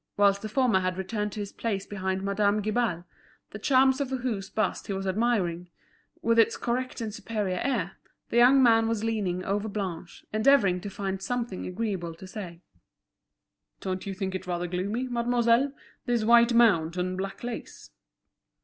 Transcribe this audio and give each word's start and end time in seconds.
Whilst 0.17 0.41
the 0.41 0.49
former 0.49 0.79
had 0.79 0.97
returned 0.97 1.31
to 1.33 1.39
his 1.41 1.51
place 1.51 1.85
behind 1.85 2.23
Madame 2.23 2.59
Guibal, 2.59 3.05
the 3.51 3.59
charms 3.59 4.01
of 4.01 4.09
whose 4.09 4.49
bust 4.49 4.87
he 4.87 4.93
was 4.93 5.05
admiring, 5.05 5.69
with 6.23 6.39
his 6.39 6.57
correct 6.57 7.01
and 7.01 7.13
superior 7.13 7.59
air, 7.61 7.97
the 8.29 8.37
young 8.37 8.63
man 8.63 8.87
was 8.87 9.03
leaning 9.03 9.43
over 9.45 9.69
Blanche, 9.69 10.25
endeavouring 10.33 10.81
to 10.81 10.89
find 10.89 11.21
something 11.21 11.67
agreeable 11.67 12.15
to 12.15 12.25
say. 12.25 12.63
"Don't 13.79 14.07
you 14.07 14.15
think 14.15 14.33
it 14.33 14.47
rather 14.47 14.65
gloomy, 14.65 15.03
mademoiselle, 15.07 15.71
this 16.07 16.23
white 16.23 16.51
mount 16.55 16.97
and 16.97 17.15
black 17.15 17.43
lace?" 17.43 17.91